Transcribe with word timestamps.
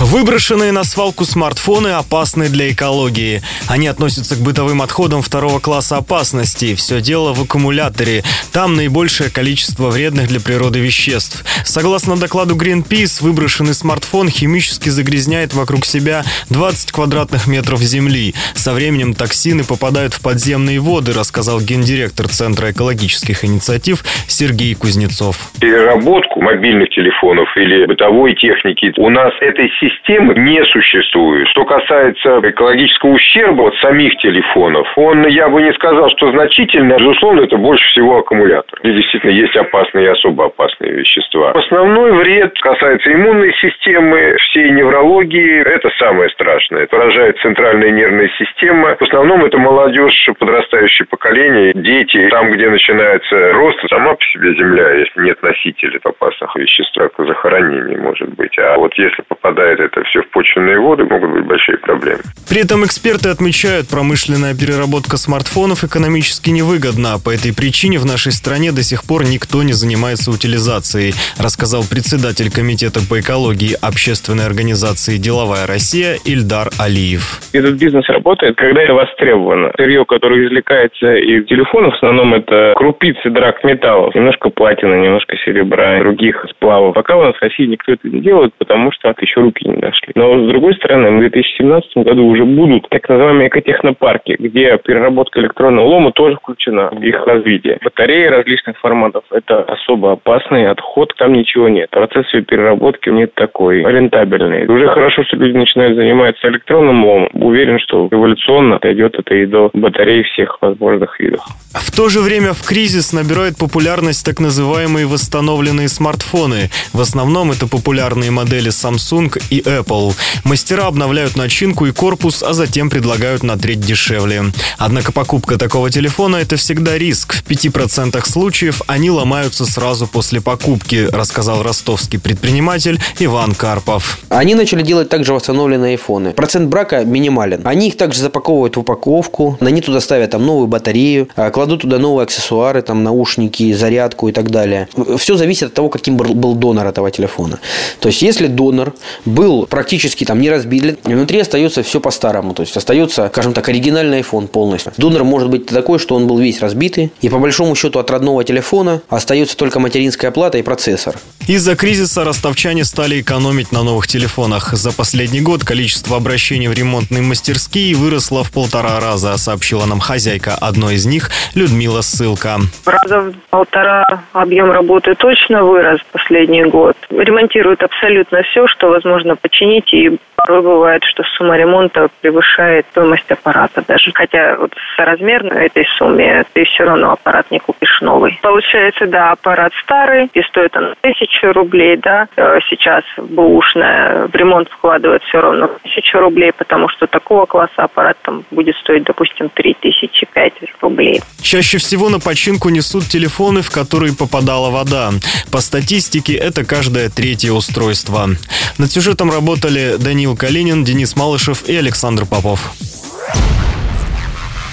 Выброшенные 0.00 0.72
на 0.72 0.82
свалку 0.82 1.26
смартфоны 1.26 1.88
опасны 1.88 2.48
для 2.48 2.72
экологии. 2.72 3.42
Они 3.68 3.86
относятся 3.86 4.34
к 4.34 4.38
бытовым 4.38 4.80
отходам 4.80 5.20
второго 5.20 5.60
класса 5.60 5.98
опасности. 5.98 6.74
Все 6.74 7.02
дело 7.02 7.34
в 7.34 7.42
аккумуляторе. 7.42 8.22
Там 8.50 8.76
наибольшее 8.76 9.30
количество 9.30 9.90
вредных 9.90 10.28
для 10.28 10.40
природы 10.40 10.78
веществ. 10.80 11.44
Согласно 11.66 12.16
докладу 12.16 12.56
Greenpeace, 12.56 13.22
выброшенный 13.22 13.74
смартфон 13.74 14.30
химически 14.30 14.88
загрязняет 14.88 15.52
вокруг 15.52 15.84
себя 15.84 16.24
20 16.48 16.92
квадратных 16.92 17.46
метров 17.46 17.80
земли. 17.80 18.34
Со 18.54 18.72
временем 18.72 19.12
токсины 19.12 19.64
попадают 19.64 20.14
в 20.14 20.22
подземные 20.22 20.80
воды, 20.80 21.12
рассказал 21.12 21.60
гендиректор 21.60 22.26
Центра 22.26 22.70
экологических 22.70 23.44
инициатив 23.44 24.02
Сергей 24.26 24.74
Кузнецов. 24.74 25.36
Переработку 25.60 26.40
мобильных 26.40 26.88
телефонов 26.88 27.54
или 27.54 27.84
бытовой 27.84 28.34
техники 28.34 28.94
у 28.96 29.10
нас 29.10 29.34
этой 29.42 29.68
системы 29.78 29.89
системы 29.90 30.34
не 30.34 30.62
существует. 30.64 31.48
Что 31.48 31.64
касается 31.64 32.40
экологического 32.42 33.10
ущерба 33.10 33.68
от 33.68 33.74
самих 33.76 34.16
телефонов, 34.18 34.86
он, 34.96 35.26
я 35.26 35.48
бы 35.48 35.62
не 35.62 35.72
сказал, 35.74 36.10
что 36.10 36.30
значительный. 36.32 36.96
Безусловно, 36.98 37.42
это 37.42 37.56
больше 37.56 37.84
всего 37.88 38.18
аккумулятор. 38.18 38.78
И 38.82 38.92
действительно 38.92 39.30
есть 39.30 39.56
опасные 39.56 40.06
и 40.06 40.08
особо 40.08 40.46
опасные 40.46 40.92
вещества. 40.92 41.52
Основной 41.52 42.12
вред 42.12 42.58
касается 42.60 43.12
иммунной 43.12 43.52
системы, 43.54 44.36
всей 44.38 44.70
неврологии. 44.70 45.62
Это 45.62 45.90
самое 45.98 46.28
страшное. 46.30 46.86
Поражает 46.86 47.38
центральная 47.40 47.90
нервная 47.90 48.30
система. 48.38 48.96
В 48.96 49.02
основном 49.02 49.44
это 49.44 49.58
молодежь, 49.58 50.28
подрастающее 50.38 51.06
поколение, 51.06 51.72
дети. 51.74 52.28
Там, 52.30 52.50
где 52.52 52.68
начинается 52.68 53.52
рост, 53.52 53.78
сама 53.88 54.14
по 54.14 54.24
себе 54.24 54.54
земля, 54.54 54.90
если 54.92 55.20
нет 55.20 55.42
носителей 55.42 55.98
опасных 56.02 56.54
веществ, 56.56 56.98
захоронений 57.18 57.96
может 57.96 58.28
быть. 58.34 58.56
А 58.58 58.76
вот 58.76 58.94
если 58.94 59.22
попадает 59.22 59.79
это 59.80 60.02
все 60.04 60.22
в 60.22 60.30
почвенные 60.30 60.78
воды, 60.78 61.04
могут 61.04 61.30
быть 61.32 61.46
большие 61.46 61.78
проблемы. 61.78 62.20
При 62.48 62.62
этом 62.62 62.84
эксперты 62.84 63.28
отмечают, 63.28 63.88
промышленная 63.88 64.54
переработка 64.54 65.16
смартфонов 65.16 65.84
экономически 65.84 66.50
невыгодна. 66.50 67.18
По 67.24 67.30
этой 67.30 67.54
причине 67.54 67.98
в 67.98 68.06
нашей 68.06 68.32
стране 68.32 68.72
до 68.72 68.82
сих 68.82 69.04
пор 69.04 69.24
никто 69.24 69.62
не 69.62 69.72
занимается 69.72 70.30
утилизацией, 70.30 71.14
рассказал 71.38 71.82
председатель 71.88 72.50
Комитета 72.50 73.00
по 73.08 73.20
экологии 73.20 73.76
общественной 73.80 74.46
организации 74.46 75.16
«Деловая 75.16 75.66
Россия» 75.66 76.16
Ильдар 76.24 76.68
Алиев. 76.78 77.40
Этот 77.52 77.76
бизнес 77.76 78.08
работает, 78.08 78.56
когда 78.56 78.82
это 78.82 78.94
востребовано. 78.94 79.72
Сырье, 79.76 80.04
которое 80.04 80.46
извлекается 80.46 81.14
из 81.14 81.46
телефонов, 81.46 81.94
в 81.94 81.96
основном 81.96 82.34
это 82.34 82.74
крупицы 82.76 83.30
драгметаллов, 83.30 84.14
немножко 84.14 84.50
платина, 84.50 84.94
немножко 84.94 85.36
серебра, 85.44 86.00
других 86.00 86.44
сплавов. 86.50 86.94
Пока 86.94 87.16
у 87.16 87.22
нас 87.22 87.34
в 87.36 87.42
России 87.42 87.66
никто 87.66 87.92
это 87.92 88.08
не 88.08 88.20
делает, 88.20 88.52
потому 88.58 88.90
что 88.92 89.14
еще 89.20 89.40
руки 89.40 89.68
не 89.70 89.80
дошли. 89.80 90.12
Но, 90.14 90.44
с 90.44 90.48
другой 90.48 90.74
стороны, 90.74 91.16
в 91.16 91.20
2017 91.20 91.96
году 91.98 92.26
уже 92.26 92.44
будут 92.44 92.88
так 92.88 93.08
называемые 93.08 93.48
экотехнопарки, 93.48 94.36
где 94.38 94.78
переработка 94.78 95.40
электронного 95.40 95.86
лома 95.86 96.12
тоже 96.12 96.36
включена 96.36 96.90
в 96.90 97.02
их 97.02 97.26
развитие. 97.26 97.78
Батареи 97.82 98.26
различных 98.26 98.78
форматов– 98.78 99.24
это 99.30 99.62
особо 99.62 100.12
опасный 100.12 100.68
отход, 100.68 101.12
там 101.16 101.32
ничего 101.32 101.68
нет. 101.68 101.90
Процесс 101.90 102.32
ее 102.32 102.42
переработки 102.42 103.08
нет 103.08 103.34
такой 103.34 103.82
рентабельный. 103.82 104.66
Уже 104.66 104.88
хорошо, 104.88 105.24
что 105.24 105.36
люди 105.36 105.56
начинают 105.56 105.96
заниматься 105.96 106.48
электронным 106.48 107.04
ломом. 107.04 107.28
Уверен, 107.34 107.78
что 107.78 108.08
эволюционно 108.10 108.78
дойдет 108.80 109.14
это 109.18 109.34
и 109.34 109.46
до 109.46 109.70
батарей 109.72 110.22
всех 110.24 110.58
возможных 110.60 111.18
видов. 111.20 111.40
В 111.72 111.96
то 111.96 112.08
же 112.08 112.20
время 112.20 112.52
в 112.52 112.66
кризис 112.66 113.12
набирают 113.12 113.56
популярность 113.58 114.24
так 114.24 114.40
называемые 114.40 115.06
восстановленные 115.06 115.88
смартфоны. 115.88 116.70
В 116.92 117.00
основном 117.00 117.50
это 117.50 117.68
популярные 117.68 118.30
модели 118.30 118.70
Samsung 118.70 119.30
и 119.50 119.60
Apple. 119.60 120.14
Мастера 120.44 120.86
обновляют 120.86 121.36
начинку 121.36 121.86
и 121.86 121.92
корпус, 121.92 122.42
а 122.42 122.52
затем 122.52 122.90
предлагают 122.90 123.42
на 123.42 123.58
треть 123.58 123.80
дешевле. 123.80 124.44
Однако 124.78 125.12
покупка 125.12 125.58
такого 125.58 125.90
телефона– 125.90 126.36
это 126.42 126.56
всегда 126.56 126.96
риск. 126.96 127.34
В 127.34 127.44
5% 127.44 128.24
случаев 128.26 128.82
они 128.86 129.10
ломаются 129.10 129.64
сразу 129.64 130.06
после 130.06 130.40
покупки, 130.40 131.08
рассказал 131.10 131.62
ростовский 131.62 132.18
предприниматель 132.18 133.00
Иван 133.18 133.54
Карпов. 133.54 134.20
Они 134.28 134.54
начали 134.54 134.82
делать 134.82 135.08
также 135.08 135.32
восстановленные 135.32 135.92
айфоны. 135.92 136.32
Процент 136.32 136.68
брака 136.68 137.04
минимален. 137.04 137.62
Они 137.64 137.88
их 137.88 137.96
также 137.96 138.20
запаковывают 138.20 138.76
в 138.76 138.80
упаковку, 138.80 139.56
на 139.60 139.68
них 139.68 139.84
туда 139.84 140.00
ставят 140.00 140.30
там 140.30 140.46
новую 140.46 140.66
батарею, 140.66 141.28
а, 141.36 141.50
кладут 141.50 141.82
туда 141.82 141.98
новые 141.98 142.24
аксессуары, 142.24 142.82
там 142.82 143.02
наушники, 143.02 143.72
зарядку 143.72 144.28
и 144.28 144.32
так 144.32 144.50
далее. 144.50 144.88
Все 145.18 145.36
зависит 145.36 145.68
от 145.68 145.74
того, 145.74 145.88
каким 145.88 146.16
был 146.16 146.54
донор 146.54 146.86
этого 146.86 147.10
телефона. 147.10 147.58
То 148.00 148.08
есть, 148.08 148.22
если 148.22 148.46
донор 148.46 148.94
был 149.24 149.39
был 149.40 149.66
практически 149.66 150.24
там 150.26 150.38
не 150.38 150.50
разбили. 150.50 150.98
И 151.06 151.14
внутри 151.14 151.40
остается 151.40 151.82
все 151.82 151.98
по-старому. 151.98 152.52
То 152.52 152.62
есть 152.62 152.76
остается, 152.76 153.28
скажем 153.32 153.54
так, 153.54 153.66
оригинальный 153.70 154.20
iPhone 154.20 154.48
полностью. 154.48 154.92
Донор 154.98 155.24
может 155.24 155.48
быть 155.48 155.64
такой, 155.64 155.98
что 155.98 156.14
он 156.14 156.26
был 156.26 156.38
весь 156.38 156.60
разбитый. 156.60 157.10
И 157.22 157.30
по 157.30 157.38
большому 157.38 157.74
счету 157.74 157.98
от 157.98 158.10
родного 158.10 158.44
телефона 158.44 159.00
остается 159.08 159.56
только 159.56 159.80
материнская 159.80 160.30
плата 160.30 160.58
и 160.58 160.62
процессор. 160.62 161.16
Из-за 161.46 161.74
кризиса 161.74 162.22
ростовчане 162.22 162.84
стали 162.84 163.22
экономить 163.22 163.72
на 163.72 163.82
новых 163.82 164.06
телефонах. 164.06 164.74
За 164.74 164.92
последний 164.92 165.40
год 165.40 165.64
количество 165.64 166.18
обращений 166.18 166.68
в 166.68 166.74
ремонтные 166.74 167.22
мастерские 167.22 167.96
выросло 167.96 168.44
в 168.44 168.52
полтора 168.52 169.00
раза, 169.00 169.38
сообщила 169.38 169.86
нам 169.86 170.00
хозяйка 170.00 170.54
одной 170.54 170.96
из 170.96 171.06
них 171.06 171.30
Людмила 171.54 172.02
Ссылка. 172.02 172.58
Раза 172.84 173.20
в 173.20 173.34
полтора 173.48 174.22
объем 174.32 174.70
работы 174.70 175.14
точно 175.14 175.64
вырос 175.64 176.00
в 176.02 176.12
последний 176.12 176.64
год. 176.64 176.94
Ремонтируют 177.08 177.82
абсолютно 177.82 178.42
все, 178.42 178.66
что 178.68 178.90
возможно 178.90 179.29
починить, 179.36 179.92
и 179.92 180.18
порой 180.36 180.62
бывает, 180.62 181.02
что 181.04 181.22
сумма 181.36 181.56
ремонта 181.56 182.08
превышает 182.20 182.86
стоимость 182.90 183.30
аппарата 183.30 183.82
даже. 183.86 184.10
Хотя 184.14 184.56
вот 184.56 184.72
соразмерно 184.96 185.54
этой 185.54 185.84
сумме 185.96 186.44
ты 186.52 186.64
все 186.64 186.84
равно 186.84 187.12
аппарат 187.12 187.50
не 187.50 187.58
купишь 187.58 188.00
новый. 188.00 188.38
Получается, 188.42 189.06
да, 189.06 189.32
аппарат 189.32 189.72
старый, 189.82 190.30
и 190.32 190.42
стоит 190.42 190.76
он 190.76 190.94
тысячу 191.00 191.52
рублей, 191.52 191.96
да, 191.96 192.28
э, 192.36 192.58
сейчас 192.68 193.04
бэушная, 193.16 194.26
в 194.28 194.34
ремонт 194.34 194.68
вкладывает 194.70 195.22
все 195.24 195.40
равно 195.40 195.70
тысячу 195.82 196.18
рублей, 196.18 196.52
потому 196.56 196.88
что 196.88 197.06
такого 197.06 197.46
класса 197.46 197.82
аппарат 197.82 198.16
там 198.22 198.44
будет 198.50 198.76
стоить, 198.76 199.04
допустим, 199.04 199.48
три 199.50 199.74
тысячи, 199.74 200.26
пять 200.32 200.54
рублей. 200.90 201.22
Чаще 201.42 201.78
всего 201.78 202.08
на 202.08 202.20
починку 202.20 202.68
несут 202.68 203.08
телефоны, 203.08 203.62
в 203.62 203.70
которые 203.70 204.12
попадала 204.12 204.70
вода. 204.70 205.12
По 205.50 205.60
статистике, 205.60 206.34
это 206.34 206.64
каждое 206.64 207.08
третье 207.08 207.52
устройство. 207.52 208.30
Над 208.78 208.92
сюжетом 208.92 209.30
работали 209.30 209.96
Данил 209.98 210.36
Калинин, 210.36 210.84
Денис 210.84 211.16
Малышев 211.16 211.64
и 211.68 211.74
Александр 211.76 212.26
Попов. 212.26 212.72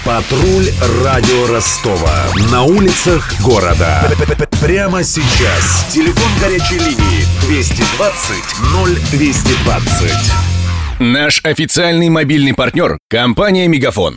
Патруль 0.04 0.70
радио 1.04 1.46
Ростова. 1.48 2.24
На 2.50 2.62
улицах 2.62 3.30
города. 3.42 4.10
Прямо 4.60 5.02
сейчас. 5.04 5.86
Телефон 5.92 6.30
горячей 6.40 6.78
линии 6.78 7.26
220 7.46 8.36
0220. 9.12 10.12
Наш 11.00 11.40
официальный 11.44 12.08
мобильный 12.08 12.54
партнер– 12.54 12.98
компания 13.10 13.68
«Мегафон». 13.68 14.16